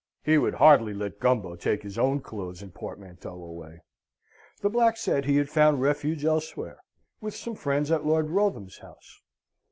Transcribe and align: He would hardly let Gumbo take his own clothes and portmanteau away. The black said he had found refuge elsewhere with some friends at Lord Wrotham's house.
He 0.23 0.39
would 0.39 0.55
hardly 0.55 0.95
let 0.95 1.19
Gumbo 1.19 1.55
take 1.55 1.83
his 1.83 1.95
own 1.99 2.21
clothes 2.21 2.63
and 2.63 2.73
portmanteau 2.73 3.35
away. 3.35 3.83
The 4.61 4.69
black 4.71 4.97
said 4.97 5.25
he 5.25 5.35
had 5.37 5.47
found 5.47 5.79
refuge 5.79 6.25
elsewhere 6.25 6.79
with 7.19 7.35
some 7.35 7.53
friends 7.53 7.91
at 7.91 8.03
Lord 8.03 8.31
Wrotham's 8.31 8.79
house. 8.79 9.21